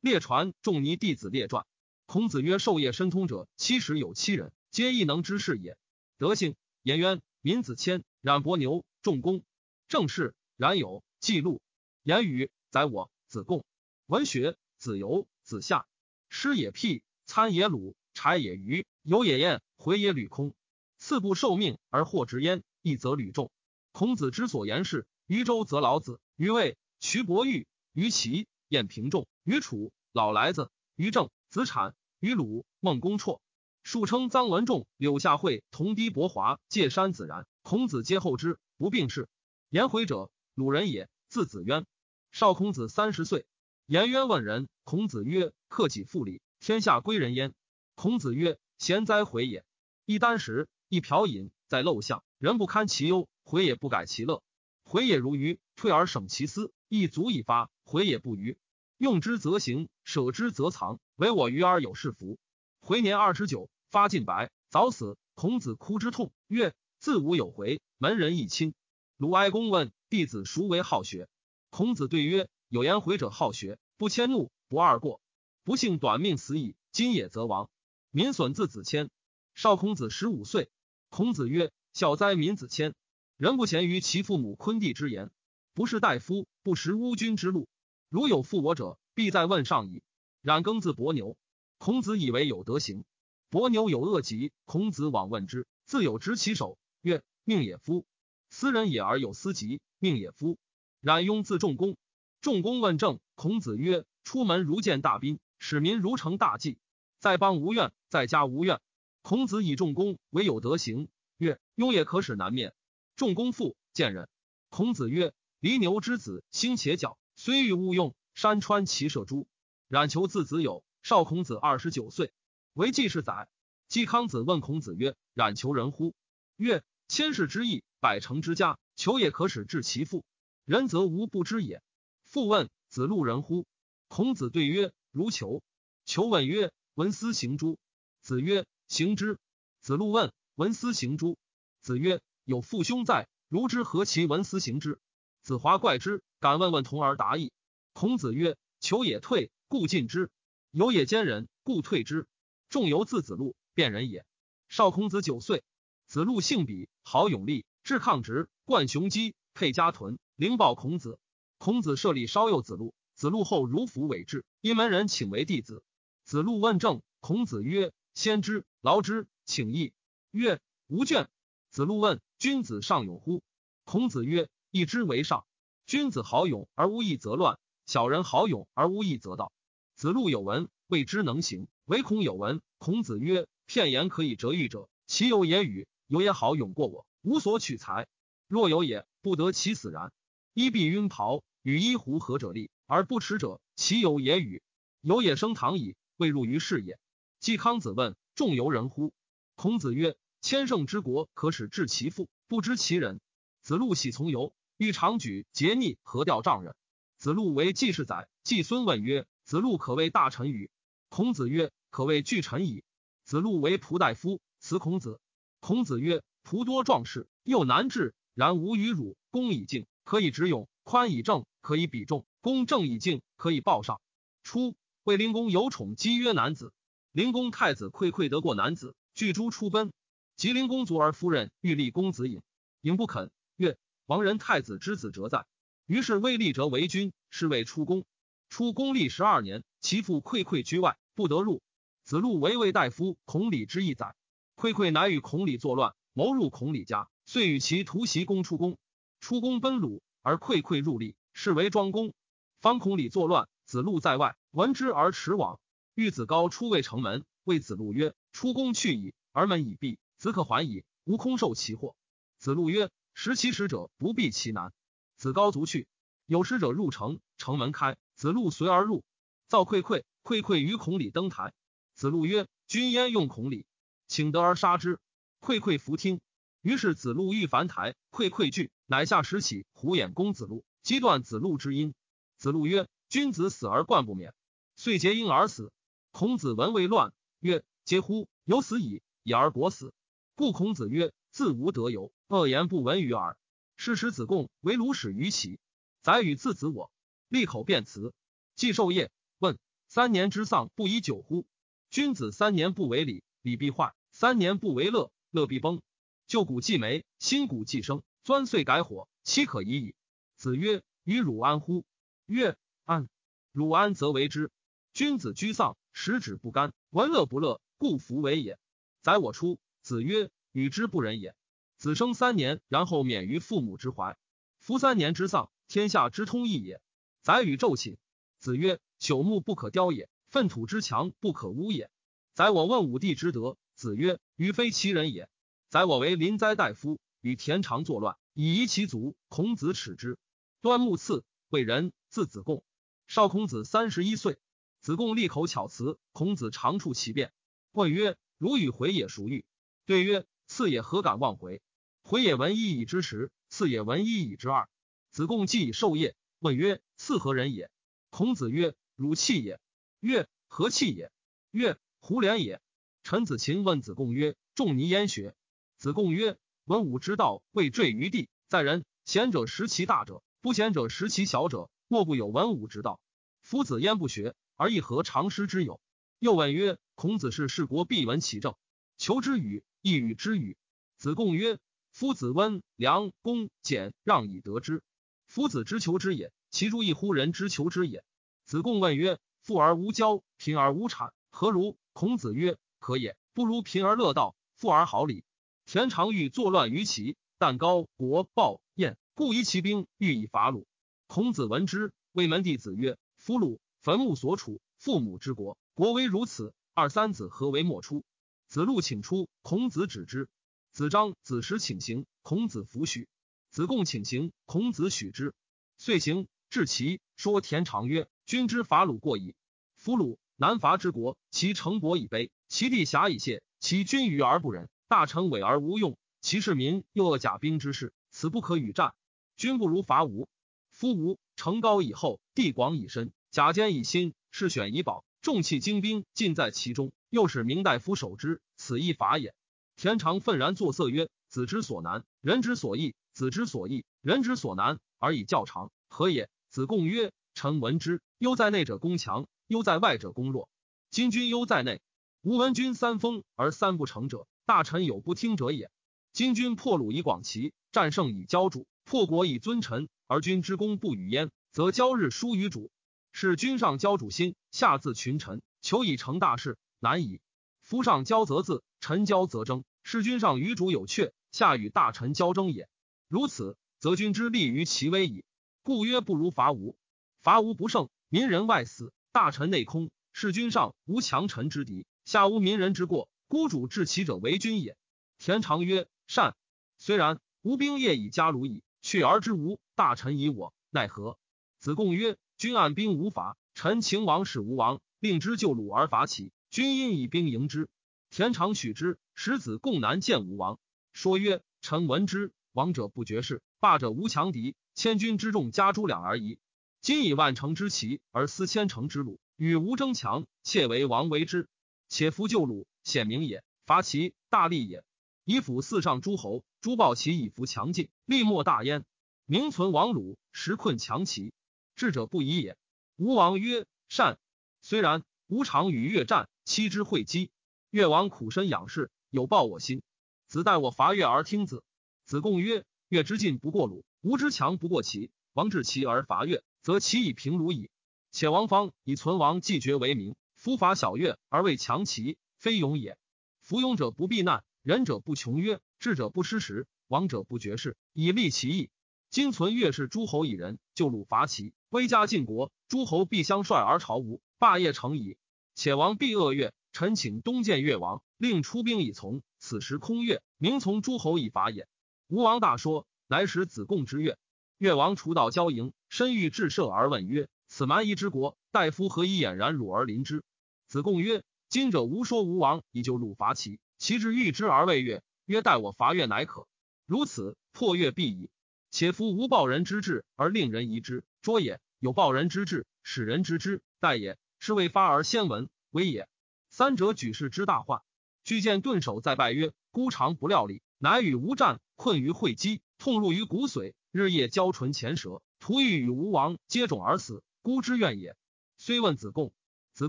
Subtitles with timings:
[0.00, 1.66] 列传仲尼弟子列传。
[2.06, 5.76] 孔子曰：“授业深通者，七十有七人，皆亦能之士也。
[6.18, 9.44] 德性：颜渊、闵子骞、冉伯牛、仲弓。
[9.88, 11.60] 正事：冉有、记录。
[12.02, 13.64] 言语：宰我、子贡。
[14.06, 15.86] 文学：子游、子夏。
[16.28, 20.54] 师也辟，参也鲁，柴也虞，游也晏，回也吕空。
[20.96, 23.50] 次不受命而获之焉，亦则吕仲。
[23.92, 33.40] 孔子之所言是：于周则老子，于魏徐伯玉，于齐晏平仲，于楚老来子，于郑子产，于鲁孟公绰。
[33.82, 37.48] 数称臧文仲、柳下惠、同堤伯华、介山子然。
[37.62, 39.28] 孔子皆后之，不并事。
[39.70, 41.84] 颜回者，鲁人也，字子渊。
[42.30, 43.44] 少孔子三十岁，
[43.86, 44.68] 颜渊问仁。
[44.84, 47.52] 孔子曰：“克己复礼，天下归仁焉。”
[47.96, 49.64] 孔子曰：“贤哉，回也！
[50.04, 54.44] 一箪食，一瓢饮，在陋巷，人不堪其忧，回也不改其乐。
[54.84, 57.68] 回也如鱼，退而省其思，亦足以发。
[57.84, 58.56] 回也不愚，
[59.00, 61.00] 用之则行，舍之则藏。
[61.16, 62.38] 唯我愚而有是福。”
[62.84, 65.16] 回年二十九，发尽白，早死。
[65.34, 68.74] 孔子哭之痛，曰：“自吾有回，门人亦亲。”
[69.16, 71.30] 鲁哀公问弟子孰为好学？
[71.70, 75.22] 孔子对曰：“有颜回者好学，不迁怒，不贰过。
[75.64, 76.76] 不幸短命死矣。
[76.92, 77.70] 今也则亡。
[78.10, 79.08] 民损自子谦。
[79.54, 80.68] 少孔子十五岁，
[81.08, 82.94] 孔子曰：“小哉，民子谦！
[83.38, 85.30] 人不贤于其父母昆弟之言，
[85.72, 87.66] 不是大夫，不识乌君之路。
[88.10, 90.02] 如有负我者，必在问上矣。”
[90.42, 91.36] 冉耕字伯牛，
[91.78, 93.04] 孔子以为有德行。
[93.50, 98.04] 伯牛有恶疾，孔子往问之，自有执其手，曰：“命也夫！
[98.48, 100.58] 斯人也而有斯疾，命也夫！”
[101.00, 101.96] 冉雍字仲弓，
[102.40, 103.20] 仲弓问政。
[103.36, 106.78] 孔子曰：“出门如见大宾，使民如承大祭。
[107.20, 108.80] 在邦无怨，在家无怨。”
[109.22, 112.74] 孔子以仲弓为有德行，曰：“雍也可使难面。”
[113.14, 114.28] 仲弓父见人。
[114.68, 119.48] 孔子曰：“离牛之子，兴且角，虽欲勿用，山川其射诸？”
[119.88, 122.34] 冉求字子友，少孔子二十九岁，
[122.74, 123.48] 为季氏宰。
[123.88, 126.14] 季康子问孔子曰：“冉求人乎？”
[126.56, 130.22] 曰：“千世之义，百成之家，求也可使治其父。”
[130.66, 131.82] 人则无不知也。
[132.24, 133.66] 复问子路人乎？
[134.08, 135.62] 孔子对曰：如求。
[136.04, 137.78] 求问曰：闻斯行诸？
[138.20, 139.38] 子曰：行之。
[139.80, 141.38] 子路问：闻斯行诸？
[141.80, 145.00] 子曰：有父兄在，如之何其闻斯行之？
[145.42, 147.52] 子华怪之，敢问问童而答矣。
[147.92, 150.28] 孔子曰：求也退，故进之；
[150.70, 152.26] 有也兼人，故退之。
[152.68, 154.24] 仲由字子路，辨人也。
[154.68, 155.64] 少孔子九岁，
[156.06, 160.18] 子路性比，好勇力，志抗直，冠雄鸡，佩家屯。
[160.36, 161.18] 灵报孔子，
[161.58, 162.94] 孔子设立稍幼子路。
[163.14, 165.82] 子路后如服委制，因门人请为弟子。
[166.24, 169.92] 子路问政，孔子曰：“先知劳之，请义。”
[170.30, 171.26] 曰：“无倦。”
[171.68, 173.42] 子路问：“君子尚勇乎？”
[173.84, 175.44] 孔子曰：“义之为上。
[175.86, 179.52] 君子好勇而无义则乱，小人好勇而无义则道。”
[179.96, 182.62] 子路有闻，未之能行，唯恐有闻。
[182.78, 185.86] 孔子曰：“片言可以折喻者，其有也与？
[186.06, 188.06] 有也好勇过我，无所取材。
[188.48, 190.12] 若有也，不得其死然。”
[190.54, 194.62] 衣蔽晕袍，与衣狐合者立，而不耻者，其有也与？
[195.00, 196.98] 有也生堂矣，未入于世也。
[197.40, 199.12] 季康子问：仲由人乎？
[199.54, 203.20] 孔子曰：千乘之国，可使治其父，不知其人。
[203.62, 206.74] 子路喜从游，欲长举桀逆，何调丈人。
[207.18, 208.30] 子路为季氏宰。
[208.42, 210.70] 季孙问曰：子路可谓大臣与？
[211.10, 212.82] 孔子曰：可谓巨臣矣。
[213.22, 215.20] 子路为仆大夫，辞孔子。
[215.60, 219.86] 孔子曰：仆多壮士，又难治，然无与汝，公以敬。
[220.02, 224.00] 可以直勇，宽以正，可以比重；公正以敬，可以报上。
[224.42, 224.74] 初，
[225.04, 226.72] 卫灵公有宠姬曰男子。
[227.12, 229.92] 灵公太子愧愧得过男子，拒诸出奔。
[230.36, 232.40] 及灵公卒而夫人欲立公子隐，
[232.80, 233.76] 隐不肯，曰
[234.10, 235.46] ：“王人太子之子，哲在。”
[235.86, 238.04] 于是魏立哲为君，是谓出公。
[238.48, 241.62] 出公历十二年，其父愧愧居外，不得入。
[242.02, 244.16] 子路为魏大夫孔鲤之一载，
[244.56, 248.78] 愧愧乃与孔鲤作乱，谋入孔鲤家，遂与其徒袭公出公。
[249.20, 252.12] 出公奔鲁，而溃溃入立，是为庄公。
[252.60, 255.60] 方孔里作乱，子路在外，闻之而驰往。
[255.94, 260.82] 欲子高出未城门，谓子路曰：“出公去矣，而门已闭，子可还矣。
[261.04, 261.94] 吾空受其祸。”
[262.38, 262.90] 子路曰
[263.22, 264.72] ：“食其食者，不避其难。”
[265.18, 265.86] 子高卒去，
[266.24, 269.04] 有使者入城，城门开，子路随而入，
[269.46, 271.52] 造溃溃，溃溃于孔里登台。
[271.92, 273.66] 子路曰：“君焉用孔里，
[274.08, 274.98] 请得而杀之。”
[275.38, 276.22] 溃溃弗听。
[276.62, 281.92] 于是子路欲凡台，溃溃惧，乃下石起，虎眼攻子路，击断子路之音。
[282.38, 284.32] 子路曰：“君子死而冠不免，
[284.76, 285.70] 遂结婴而死。”
[286.10, 288.30] 孔子闻未乱，曰：“嗟乎！
[288.44, 289.92] 有死矣，已而国死。”
[290.34, 293.36] 故孔子曰：“自无德由，恶言不闻于耳。”
[293.76, 295.58] 是时子贡为鲁使于齐，
[296.02, 296.92] 宰与自子我，
[297.28, 298.12] 立口辩辞。
[298.54, 301.46] 既受业，问三年之丧，不以久乎？
[301.88, 305.80] 君子三年不为礼，礼必坏；三年不为乐，乐必崩。
[306.26, 309.94] 旧骨既没，新骨既生，钻碎改火，岂可已矣？
[310.36, 311.84] 子曰：“与汝安乎？”
[312.26, 313.08] 曰：“安。”
[313.50, 314.50] 汝安则为之。
[314.92, 318.58] 君子居丧，食指不甘，闻乐不乐，故弗为也。
[319.00, 319.58] 宰我出。
[319.80, 321.34] 子曰：“与之不仁也。”
[321.76, 324.18] 子生三年，然后免于父母之怀。
[324.58, 326.82] 夫三年之丧，天下之通义也。
[327.22, 327.96] 宰与昼寝。
[328.38, 331.90] 子曰：“朽木不可雕也，粪土之墙不可污也。”
[332.34, 333.56] 宰我问武帝之德。
[333.74, 335.30] 子曰：“于非其人也。”
[335.70, 339.16] 宰我为临灾大夫，与田常作乱，以夷其族。
[339.28, 340.18] 孔子耻之。
[340.60, 342.62] 端木赐，为人，字子贡。
[343.06, 344.38] 少孔子三十一岁，
[344.80, 347.32] 子贡利口巧辞，孔子常处其辩。
[347.72, 349.44] 问曰：“如与回也孰欲？”
[349.86, 351.62] 对曰：“次也何敢忘回？
[352.02, 354.68] 回也闻一以之十，次也闻一以之二。”
[355.12, 357.70] 子贡既以授业，问曰：“次何人也？”
[358.10, 359.60] 孔子曰：“汝弃也。”
[360.00, 361.12] 曰：“何弃也？”
[361.52, 362.60] 曰：“胡连也。”
[363.04, 365.36] 陈子禽问子贡曰：“仲尼焉学？”
[365.78, 366.36] 子贡曰
[366.66, 368.84] ：“文武之道，未坠于地，在人。
[369.04, 373.00] 贤者识其大者，不贤者识其小者，莫不有文武之道。
[373.40, 375.80] 夫子焉不学，而亦何常师之有？”
[376.18, 378.56] 又问曰：“孔子是事国，必闻其政，
[379.00, 380.58] 求之与，亦与之与？”
[380.98, 381.58] 子贡曰
[381.90, 384.82] ：“夫子温良恭俭让以得之。
[385.26, 388.04] 夫子之求之也，其诸异乎人之求之也？”
[388.44, 393.16] 子贡问曰：“富而无骄，贫而无谄，何如？”孔子曰：“可也。
[393.32, 395.24] 不如贫而乐道，富而好礼。”
[395.64, 400.66] 田常欲作乱于齐，但高国暴燕，故夷其兵，欲以伐鲁。
[401.06, 408.04] 孔子闻之，谓门弟子曰：“夫鲁，坟墓所处，父母之国，国威如此，二三子何为莫出？”
[408.50, 410.28] 子路请出，孔子止之。
[410.72, 413.06] 子张、子时请行，孔子弗许。
[413.48, 415.34] 子贡请行，孔子许之。
[415.78, 419.36] 遂行至齐，说田常曰：“君之伐鲁过矣。
[419.76, 428.94] 夫鲁，南伐之国，其城薄以卑，其地狭以泄，其君愚而不仁。”大臣伪而无用，其士民又恶甲兵之事，此不可与战。
[429.36, 430.28] 君不如伐吴。
[430.72, 436.92] 夫吴城高以厚，地广以深，甲坚以新，士选以保，重器精兵尽在其中。
[437.10, 439.34] 又使明大夫守之，此亦法也。
[439.76, 450.48] 田常愤然作色曰：“子之所难，人之所易；子之所易，人之所难，而以较长，何也？”子贡曰：“臣闻之，忧在内者攻强，忧在外者攻弱。
[450.90, 451.80] 今君忧在内，
[452.22, 455.70] 吾闻君三封而三不成者。”大臣有不听者也。
[456.12, 462.70] 今君破鲁以广齐，战胜以骄主，破国以尊臣，而君之功不与焉，则骄日疏于主。
[463.12, 467.20] 是君上交主心，下自群臣，求以成大事，难矣。
[467.60, 472.68] 夫上交则自，臣交则争，是君上与主有阙，下与大臣交争也。
[473.08, 475.24] 如此，则君之利于其危矣。
[475.62, 476.76] 故曰不如伐吴。
[477.20, 483.08] 伐吴不胜，民人外死，大臣内空，是君上无强臣之敌，下无民人之过。
[483.28, 484.76] 孤主治其者为君也。
[485.18, 486.34] 田常曰：“善。
[486.78, 488.62] 虽然，吾兵业以加鲁矣。
[488.82, 491.18] 去而之无大臣以我，奈何？”
[491.60, 496.32] 子贡曰：“君按兵无法，臣秦王使吴王，令之救鲁而伐齐。
[496.48, 497.68] 君因以兵迎之。
[498.08, 500.58] 田常许之，使子贡南见吴王，
[500.94, 504.54] 说曰：‘臣闻之，王者不绝世，霸者无强敌。
[504.74, 506.38] 千军之众加诸两而已。
[506.80, 511.46] 今以万乘之齐而思千乘之鲁，与吴争强，窃为王为之。
[511.90, 514.82] 且夫救鲁。’”显明也，伐齐大利也。
[515.26, 518.86] 以辅四上诸侯，诸暴齐以服强劲，利莫大焉。
[519.26, 521.34] 名存王鲁，实困强齐，
[521.80, 522.58] 智者不疑也。
[522.96, 524.18] 吴王曰：“善。”
[524.60, 527.30] 虽然，吾常与越战，期之会稽。
[527.70, 529.80] 越王苦身养士，有报我心。
[530.26, 531.64] 子待我伐越而听子。
[532.04, 535.10] 子贡曰：“越之进不过鲁，吴之强不过齐。
[535.32, 537.70] 王治齐而伐越，则齐以平鲁矣。
[538.10, 542.98] 且王方以存亡继绝为名，夫伐小越而为强齐。”非勇也。
[543.40, 548.68] 夫勇者不避难，仁者不穷约，智者不失时，王者不绝世，以立其义。
[549.08, 555.16] 今存越氏诸侯以人就鲁伐齐，威加晋国，诸侯必相率而朝吴，霸业成矣。
[555.54, 559.22] 且王必恶越，臣请东见越王，令出兵以从。
[559.38, 561.68] 此时空越，名从诸侯以伐也。
[562.08, 564.18] 吴王大说，乃使子贡之越。
[564.58, 570.22] 越王除道交营，身欲至射而问曰：“此蛮夷之国，大夫何以俨然辱而临之？”
[570.68, 571.22] 子贡曰。
[571.48, 576.46] 今者无说吴王以救鲁伐齐，其之欲之而未越，曰待我伐越乃可。
[576.86, 578.30] 如此破越必矣。
[578.70, 584.18] 且夫无报人之志而令人疑之，拙也；有报人之志，使人知之，待也。
[584.38, 586.08] 是未发而先闻，危也。
[586.48, 587.82] 三者举世之大患。
[588.24, 598.16] 巨见顿首在拜曰：“孤常不料理，乃与吴战，困于会稽，痛入于骨髓，日夜交唇前舌，徒欲与吴王接踵而死，孤之怨也。”
[598.56, 599.32] 虽问子贡。
[599.74, 599.88] 子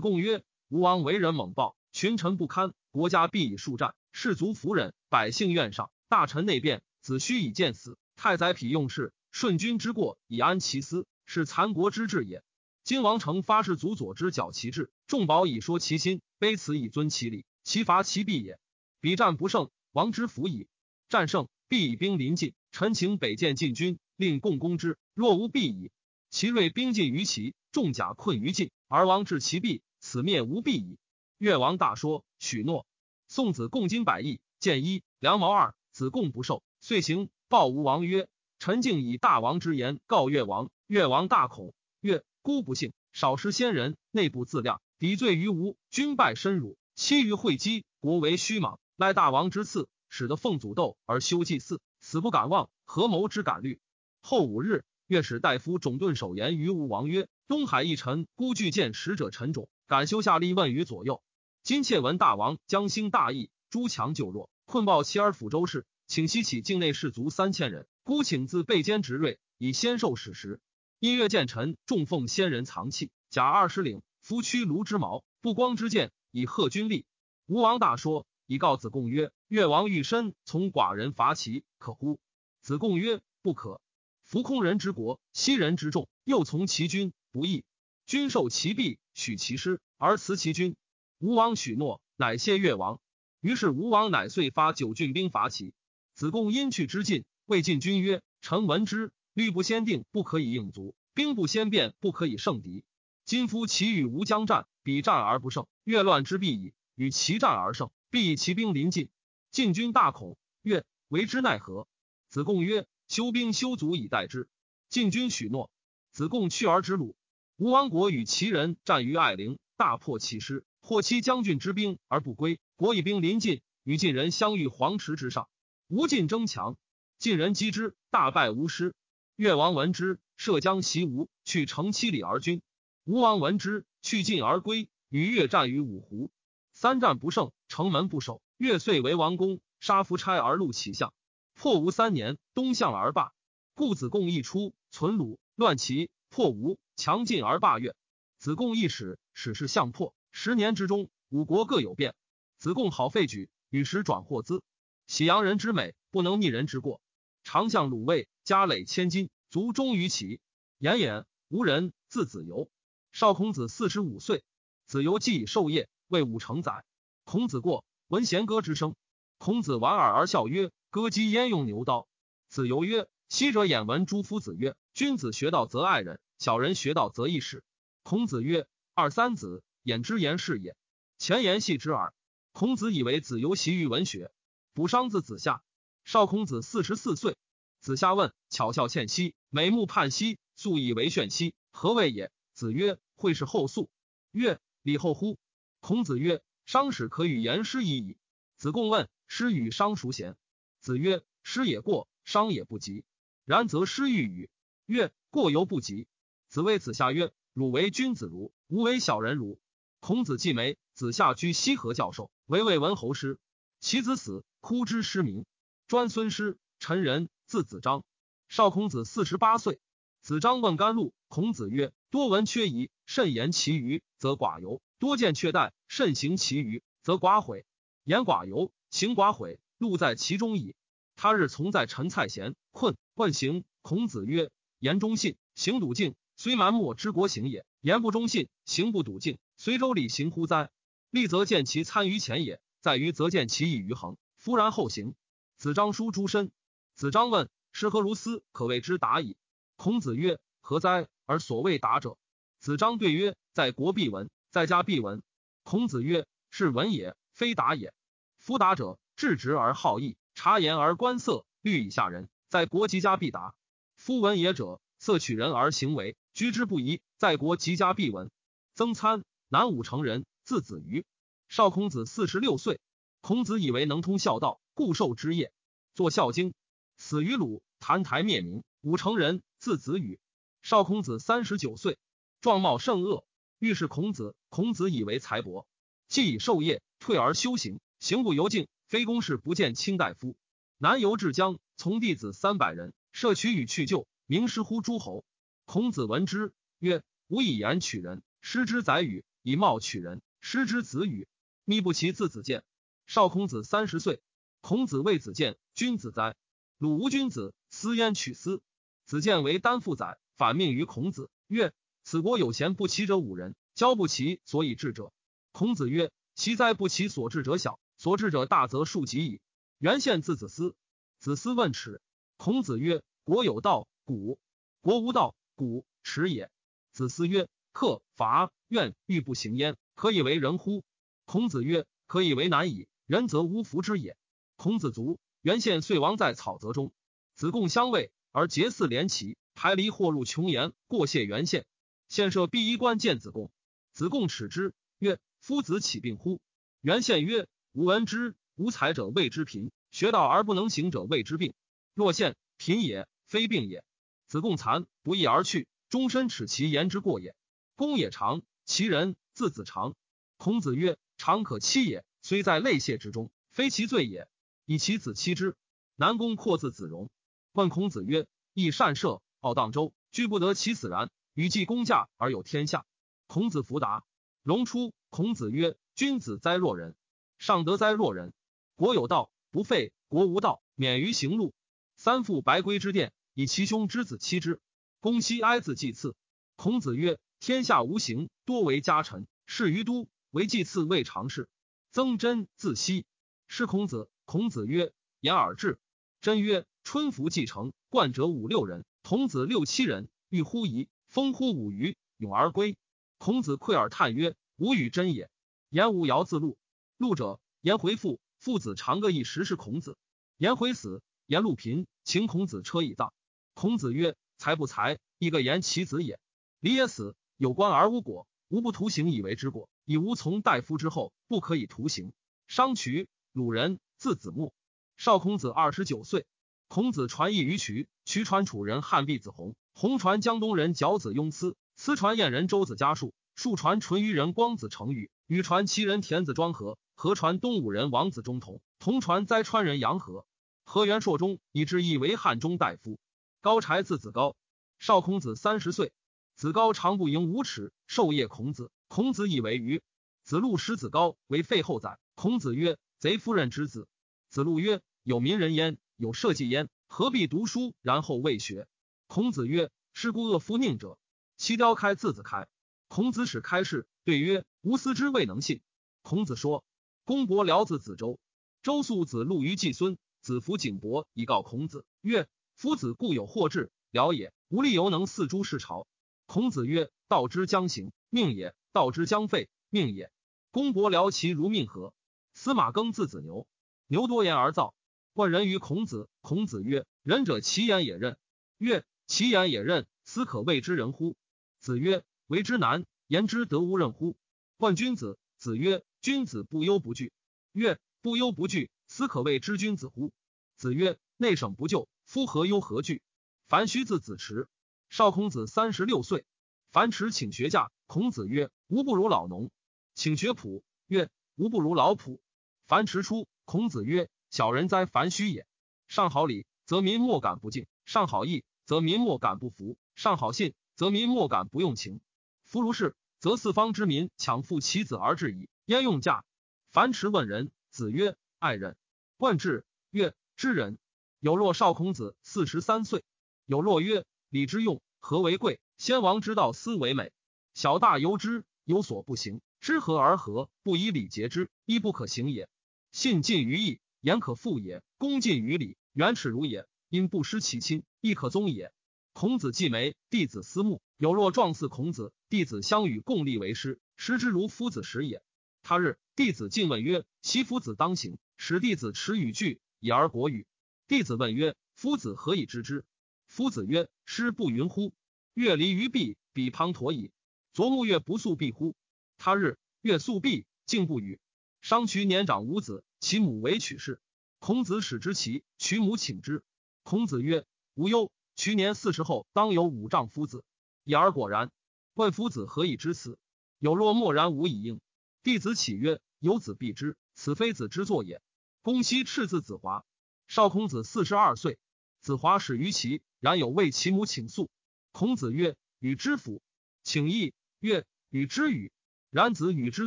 [0.00, 7.96] 贡曰：“吴王为人猛暴，群臣不堪，国家必以数战，士卒服忍，百姓怨上，大臣内变，子虚以见死。
[8.22, 12.44] 太宰匹用事，顺君之过以安其私，是残国之治也。
[12.84, 18.60] 今王成发士卒左之矫其志，众宝以说其心，卑辞以尊其礼，其伐其弊也。
[19.00, 20.68] 彼战不胜，王之福矣；
[21.08, 24.98] 战胜，必以兵临晋，臣请北见晋军，令共攻之。
[25.14, 25.90] 若无必矣。
[26.30, 30.96] 其锐兵尽于其，重甲困于晋，而王至其弊，此灭无必矣。
[31.38, 32.86] 越王大说，许诺。
[33.26, 38.28] 宋子贡金百亿，见一良毛二，子贡不受，遂行报吴王曰
[38.58, 42.24] ：“臣敬以大王之言告越王。”越王大恐，曰。
[42.40, 53.78] 孤不幸，少失先人，内部自量，抵罪于吴，军败深辱，欺于会稽，国为虚莽，赖大王之赐，使得奉祖斗而修祭祀，死不敢忘，合谋之敢虑。
[54.22, 61.22] 后五日，越使大夫种顿守言于吴王曰：“东海一臣孤惧见使者陈种，敢修下立问于左右。
[61.62, 70.60] 今窃闻大王将兴大义，诸强就弱，困暴其而抚周氏，请西起境内士卒三千人，孤请自备坚执锐，以先受史实。”
[71.00, 77.06] 因月见臣重奉先人藏器，甲二十领，夫驱卢之矛，不光之剑，以贺军力。
[77.46, 82.20] 吴王大说，以告子贡曰：“越王欲身从寡人伐齐，可乎？”
[82.62, 83.80] 子贡曰：“不可。
[84.22, 87.64] 夫空人之国，西人之众，又从其君，不义。
[88.06, 90.76] 君受其弊，许其师，而辞其君。”
[91.18, 93.00] 吴王许诺，乃谢越王。
[93.40, 95.74] 于是吴王乃遂发九郡兵伐齐。
[96.22, 102.84] 子贡因去之尽，谓晋君曰：“臣闻之。”律不先定，不可以应卒；兵不先变，不可以胜敌。
[103.24, 109.08] 今夫齐与吴将战，比战而不胜，越乱之必矣；与其战而胜，必以其兵临晋。
[109.50, 111.88] 晋军大恐，曰：“为之奈何？”
[112.30, 114.48] 子贡曰：“修兵修卒以待之。”
[114.88, 115.72] 晋军许诺。
[116.12, 117.16] 子贡去而止鲁。
[117.56, 122.60] 吴王国与齐人战于艾陵，大破其师，获其将军之兵而不归。
[122.76, 125.48] 国以兵临晋，与晋人相遇黄池之上。
[125.94, 126.78] 吴晋争强，
[127.18, 128.94] 晋人击之，大败吴师。
[129.36, 132.62] 越王闻之，涉江袭吴，去城七里而军。
[133.04, 136.30] 吴王闻之，去晋而归，与越战于五湖，
[136.72, 138.40] 三战不胜，城门不守。
[138.56, 141.12] 越遂为王公，杀夫差而戮其相。
[141.52, 143.34] 破吴三年，东向而罢。
[143.74, 147.94] 故子贡一出，存鲁，乱齐，破吴，强晋而罢越。
[148.38, 150.14] 子贡一使，使是相破。
[150.30, 152.14] 十年之中，五国各有变。
[152.56, 154.62] 子贡好废举，与时转获资。
[155.06, 157.00] 喜阳人之美，不能逆人之过。
[157.42, 158.28] 常向鲁卫。
[158.44, 160.40] 家累千金，卒终于齐。
[160.78, 161.92] 言也，无人。
[162.08, 162.68] 字子游，
[163.12, 164.44] 少孔子四十五岁。
[164.86, 166.84] 子游既已授业，为五成宰。
[167.24, 168.96] 孔子过，闻弦歌之声。
[169.38, 172.08] 孔子莞尔而笑曰：“歌姬焉用牛刀？”
[172.50, 177.64] 子游曰：“昔者眼闻诸夫子曰：‘君子学道则爱人，小人学道则易事。’
[178.02, 180.76] 孔子曰：‘二三子，眼之言是也。
[181.16, 182.12] 前言戏之耳。’
[182.52, 184.30] 孔子以为子游习于文学。
[184.74, 185.62] 补商字子夏。
[186.04, 187.36] 少孔子四十四岁。
[187.80, 193.90] 子夏问：“巧笑倩兮，美目盼兮，素以为炫兮，何谓也？”子曰：“会是后素。”
[194.32, 195.38] 曰：“礼后乎？”
[195.80, 198.16] 孔子曰：“商使可与言诗已矣。”
[198.56, 200.36] 子贡问：“诗与商孰贤？”
[200.80, 203.04] 子曰：“诗也过，商也不及。
[203.44, 204.48] 然则诗欲与？”
[204.86, 206.06] 曰：“过犹不及。”
[206.48, 209.60] 子谓子夏曰：“汝为君子如，吾为小人如。”
[210.00, 213.38] 孔子既没，子夏居西河教授，为魏文侯师。
[213.80, 215.44] 其子死，哭之失明。
[215.88, 217.28] 专孙师，陈人。
[217.44, 218.02] 字子张，
[218.48, 219.78] 少孔子四十八岁。
[220.22, 227.66] 子张问甘露，孔子曰：“多闻缺仪，慎言其余，则寡尤；多见缺待，慎行其余，则寡悔。
[228.04, 230.74] 言寡尤，行寡悔，路在其中矣。”
[231.14, 234.48] 他日从在陈蔡贤困问行，孔子曰
[234.80, 240.70] ：“言忠信，行笃敬，虽蛮貊之国行也；言不忠信，行不笃敬，随周礼行乎哉？
[241.10, 244.16] 立则见其参于前也，在于则见其义于恒。
[244.42, 245.14] 夫然后行。”
[245.56, 246.50] 子张书诸身。
[246.96, 248.42] 子张问：“师何如斯？
[248.50, 249.36] 可谓之达矣。”
[249.76, 251.06] 孔子曰：“何哉？
[251.26, 252.18] 而所谓达者？”
[252.58, 255.22] 子张对曰：“在国必闻，在家必闻。”
[255.62, 257.94] 孔子曰：“是闻也，非达也。
[258.36, 263.54] 夫达者，质直而好义，察言而观色，虑以下人，在国及家必达。
[263.94, 268.28] 夫闻也者，色取人而行为，居之不疑，在国及家必闻。”
[268.74, 271.06] 曾参，南武城人，字子瑜。
[271.48, 272.80] 少孔子四十六岁，
[273.22, 275.52] 孔子以为能通孝道，故受之业，
[275.94, 276.50] 作《孝经》。
[276.96, 278.64] 死于鲁，澹台灭明。
[278.80, 280.18] 武成人，字子羽。
[280.60, 282.00] 少孔子三十九岁，
[282.40, 283.24] 状貌甚恶。
[283.60, 285.68] 遇是孔子，孔子以为才博，
[286.08, 290.34] 既以授业，退而修行，行不由径，非公事不见卿大夫。
[290.76, 295.24] 南游至江，从弟子三百人，摄取与去就，名师乎诸侯。
[295.64, 299.24] 孔子闻之，曰：“吾以言取人，师之宰与？
[299.42, 301.28] 以貌取人，失之子羽。
[301.64, 302.64] 密不其字子建。
[303.06, 304.20] 少孔子三十岁，
[304.60, 306.34] 孔子谓子建：“君子哉！
[306.78, 308.62] 鲁无君子，斯焉取斯？”
[309.04, 311.72] 子建为丹父宰，反命于孔子，曰
[312.04, 315.12] ：“此国有贤不齐者五人，交不齐所以治者。”
[315.52, 319.40] 孔子曰：“其哉不齐所治者小，所治者大则数及矣。”
[319.78, 320.74] 原宪字子思，
[321.18, 322.00] 子思问耻。
[322.36, 324.38] 孔子曰：“国有道，古；
[324.80, 326.50] 国无道，古耻也。”
[326.92, 330.84] 子思曰：“克伐怨欲不行焉，可以为人乎？”
[331.26, 332.86] 孔子曰：“可以为难矣。
[333.12, 334.16] 仁则无福之也。”
[334.56, 336.94] 孔子卒，原宪遂亡在草泽中。
[337.34, 341.66] 子贡相位而结嗣连齐，排离或入穷岩，过谢原宪。
[342.08, 343.52] 献设毕衣冠见子贡，
[343.92, 346.40] 子贡耻之，曰：“夫子岂病乎？”
[346.80, 351.52] 原宪曰：“吾闻之。”无才者谓之贫，学道而不能行者谓之病。
[351.92, 353.84] 若现贫也，非病也。
[354.26, 357.36] 子贡残不义而去，终身耻其言之过也。
[357.76, 359.94] 公也长，其人字子长。
[360.38, 364.28] 孔子曰：“长可欺也，虽在泪泄之中，非其罪也。
[364.64, 365.56] 以其子欺之。”
[365.96, 367.10] 南宫括字子荣，
[367.52, 372.86] 问孔子曰：“亦善射，傲荡周，居不得其死然，与季公驾而有天下。”
[373.26, 374.04] 孔子弗答。
[374.42, 376.96] 荣出，孔子曰：“君子哉若人！
[377.38, 378.32] 上德哉若人！”
[378.74, 381.54] 国有道不废，国无道免于行路。
[381.96, 384.60] 三父白圭之殿，以其兄之子妻之。
[384.98, 386.16] 公西哀子祭祀。
[386.56, 389.26] 孔子曰：天下无形，多为家臣。
[389.46, 391.48] 事于都，为祭祀未尝事。
[391.92, 393.04] 曾真自西。
[393.48, 394.08] 是孔子。
[394.24, 395.78] 孔子曰：言而至。
[396.22, 402.78] 真曰：春服既成，冠者五六人，童子六七人，欲乎夷，风乎舞于，咏而归。
[403.18, 405.30] 孔子喟而叹曰：吾与真也。
[405.68, 406.56] 言无尧自录。
[406.96, 408.20] 录者颜回复。
[408.38, 409.98] 父子常各一时是孔子。
[410.38, 413.12] 颜回死，颜路贫，请孔子车以葬。
[413.52, 416.18] 孔子曰：“才不才，亦各言其子也。
[416.58, 419.68] 礼也死，有官而无果，无不徒刑以为之过。
[419.84, 422.12] 以无从大夫之后，不可以徒刑。”
[422.46, 424.52] 商渠，鲁人，字子木。
[424.96, 426.26] 少孔子二十九岁，
[426.68, 436.78] 孔子传译于渠，渠传楚人汉毕子弘，弘传江东人角子雍疵，疵传燕人周子家述，述传淳于人光子成语，禹传齐人田子庄和。
[436.94, 440.24] 河传东武人王子中同，同传灾川人杨和。
[440.64, 443.00] 河元朔中，以至意为汉中大夫。
[443.40, 444.36] 高柴字子高，
[444.78, 445.92] 少孔子三十岁。
[446.36, 448.70] 子高常不盈五尺，授业孔子。
[448.94, 449.80] 孔子以为愚。
[450.22, 451.98] 子路使子高为废后宰。
[452.14, 453.88] 孔子曰：“贼夫人之子。”
[454.28, 458.68] 子路曰：“有民人焉，有社稷焉，何必读书然后未学？”
[459.08, 460.98] 孔子曰：“是故恶夫佞者。”
[461.38, 462.48] 其雕开字子开。
[462.86, 465.62] 孔子使开示，对曰：“吾思之未能信。”
[466.02, 466.62] 孔子说。
[467.04, 468.20] 公伯僚子子周，
[468.62, 475.86] 周肃子路于季孙，子服景伯以告孔子曰：“夫子固有祸志，僚也，无力犹能四诸事朝。”
[476.28, 480.10] 孔子曰：“道之将行，命也；道之将废，命也。”
[480.50, 481.94] 公伯僚其如命何？
[482.34, 483.46] 司马耕字子牛，
[483.86, 484.74] 牛多言而躁。
[485.12, 488.16] 问人于孔子，孔子曰：“仁者其言也任。”
[488.58, 491.16] 曰：“其言也任，斯可谓之仁乎？”
[491.60, 494.16] 子曰：“为之难，言之得无任乎？”
[494.58, 495.84] 问君子，子曰。
[496.00, 497.12] 君子不忧不惧。
[497.52, 500.12] 曰：不忧不惧，斯可谓之君子乎？
[500.56, 503.02] 子曰：内省不救，夫何忧何惧？
[503.46, 504.48] 樊须字子池，
[504.88, 506.24] 少孔子三十六岁。
[506.72, 509.50] 樊迟请学驾，孔子曰：吾不如老农。
[509.94, 512.20] 请学圃，曰：吾不如老圃。
[512.64, 515.46] 樊迟出，孔子曰：小人哉，樊须也！
[515.88, 522.00] 上好礼，则民莫敢不敬；上好义，则民莫敢不服；上好信，则民莫敢不用情。
[522.46, 525.50] 夫如是，则四方之民强父其子而至矣。
[525.66, 526.24] 焉用嫁？
[526.70, 528.78] 樊迟问仁，子曰：“爱人。”
[529.18, 530.78] 问智，曰：“知人。”
[531.20, 533.04] 有若少孔子四十三岁。
[533.44, 535.60] 有若曰：“礼之用，和为贵？
[535.76, 537.12] 先王之道，斯为美。
[537.52, 539.40] 小大由之，有所不行。
[539.60, 542.48] 知和而和，不以礼节之，亦不可行也。
[542.90, 546.66] 信近于义，言可复也；恭近于礼，远耻辱也。
[546.88, 548.72] 因不失其亲，亦可宗也。”
[549.14, 550.82] 孔子既没，弟子思慕。
[550.96, 555.22] 有若状似孔子，弟子相与共立为师，师之如夫子时也。
[555.62, 560.46] 他日，弟子进问曰：“其夫子当行。”使弟子持语句以而国语。
[560.88, 562.84] 弟子问曰：“夫子何以知之？”
[563.28, 564.92] 夫子曰：“师不云乎？
[565.34, 567.12] 月离于壁，彼滂沱矣。
[567.52, 568.74] 昨暮月不宿壁乎？”
[569.18, 571.20] 他日，月宿壁，竟不语。
[571.60, 574.00] 商渠年长无子，其母为曲氏。
[574.38, 576.42] 孔子使之齐，渠母请之。
[576.82, 578.10] 孔子曰：“无忧。
[578.34, 580.44] 渠年四十后，当有五丈夫子。”
[580.82, 581.52] 已而果然。
[581.94, 583.18] 问夫子何以知此？
[583.58, 584.80] 有若默然无以应。
[585.22, 588.20] 弟子启曰：“有子必之，此非子之作也。”
[588.62, 589.84] 公西赤字子华，
[590.26, 591.58] 少孔子四十二岁。
[592.00, 594.50] 子华始于齐，然有为其母请诉。
[594.90, 596.42] 孔子曰：“与知府，
[596.82, 598.72] 请义。”曰：“与之与。”
[599.08, 599.86] 然子与之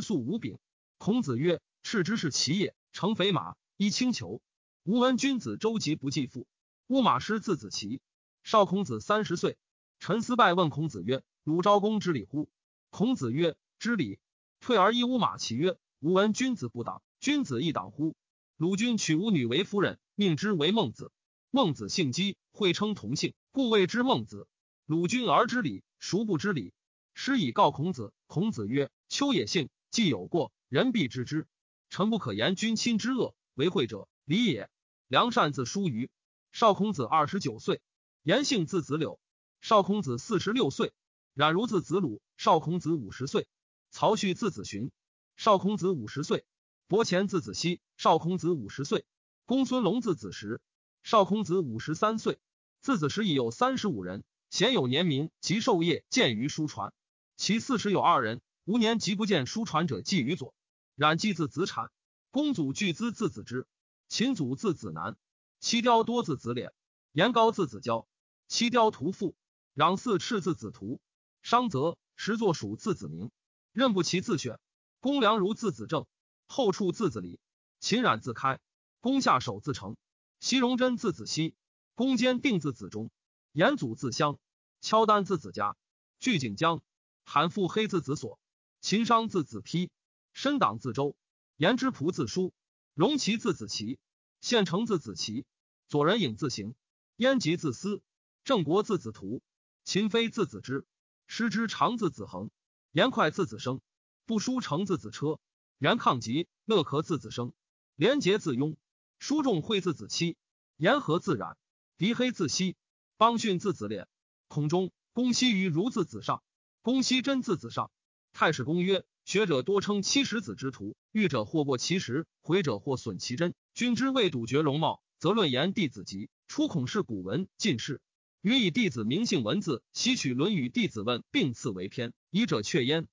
[0.00, 0.58] 素无柄。
[0.96, 4.40] 孔子曰：“赤之是其也，乘肥马，衣轻裘。
[4.84, 6.46] 吾闻君子周疾不继父。
[6.86, 8.00] 乌马师字子奇。
[8.42, 9.58] 少孔子三十岁。
[9.98, 12.48] 陈思拜问孔子曰：‘鲁昭公之礼乎？’
[12.88, 14.18] 孔子曰：‘知礼。’
[14.58, 18.16] 退而依乌马其曰：‘吾闻君子不党，君子亦党乎？’
[18.56, 21.12] 鲁君娶吾女为夫人，命之为孟子。
[21.50, 24.48] 孟子姓姬，会称同姓，故谓之孟子。
[24.86, 26.72] 鲁君而知礼，孰不知礼？
[27.18, 28.12] 师以告孔子。
[28.26, 31.48] 孔子曰：‘秋也幸，既有过。’人必知之。
[31.88, 34.68] 臣不可言君亲之恶，为惠者礼也。
[35.08, 36.10] 良善字叔虞。
[36.52, 37.80] 少孔子二十九岁，
[38.22, 39.18] 颜姓字子柳。
[39.62, 40.92] 少孔子四十六岁，
[41.32, 42.20] 冉如字子鲁。
[42.36, 43.48] 少孔子五十岁，
[43.90, 44.90] 曹旭字子寻。
[45.36, 46.44] 少孔子五十岁，
[46.86, 47.80] 伯虔字子熙。
[47.96, 49.06] 少孔子五十岁，
[49.46, 50.60] 公孙龙字子时。
[51.02, 52.38] 少孔子五十三岁，
[52.82, 56.92] 字子时已有三十五人，鲜有年名及授业见于书传。
[57.36, 60.54] 其四十有二人，无年即不见书传者，记于左。
[60.94, 61.90] 冉季字子产，
[62.30, 63.66] 公祖巨资字子之，
[64.08, 65.18] 秦祖字子南，
[65.60, 66.72] 七雕多字子敛，
[67.12, 68.08] 颜高字子交，
[68.48, 69.36] 七雕屠父，
[69.74, 70.98] 攘四赤字子图，
[71.42, 73.30] 商则时作蜀字子明，
[73.72, 74.58] 任不齐字选，
[75.00, 76.06] 公良如字子正，
[76.48, 77.38] 后处字子礼，
[77.78, 78.58] 秦冉字开，
[79.00, 79.98] 公下手字成，
[80.40, 81.54] 西荣真字子熙，
[81.94, 83.10] 公坚定字子中，
[83.52, 84.38] 颜祖字襄，
[84.80, 85.76] 敲丹字子家，
[86.18, 86.80] 巨景江，
[87.28, 88.38] 韩复黑字子所，
[88.80, 89.90] 秦商字子丕。
[90.32, 91.16] 申党字周，
[91.56, 92.52] 颜之仆字叔，
[92.94, 93.98] 荣其字子奇，
[94.40, 95.44] 县城字子奇，
[95.88, 96.74] 左人影字行，
[97.16, 98.00] 燕吉字思，
[98.44, 99.42] 郑国字子图，
[99.82, 100.86] 秦飞字子之，
[101.26, 102.50] 师之长字子恒，
[102.92, 103.80] 言快字子生，
[104.24, 105.40] 不书成字子车，
[105.78, 107.52] 元抗吉，乐可字子生，
[107.96, 108.76] 廉洁字雍，
[109.18, 110.36] 书仲会字子期，
[110.76, 111.56] 言和字冉，
[111.96, 112.76] 狄黑字熙，
[113.16, 114.06] 邦训字子敛，
[114.48, 116.42] 孔中，公西于如字子上，
[116.86, 117.90] 公西真字子上，
[118.32, 119.04] 太史公曰。
[119.24, 123.54] 学者多称七十子之徒，欲者或过其实，毁者或损其真。
[123.74, 128.00] 君之未笃绝容貌，则论言弟子集，出孔氏古文进士，
[128.40, 132.12] 予以弟子名姓文字，吸取《论语》弟子问，并赐为篇。
[132.30, 133.08] 以者却焉。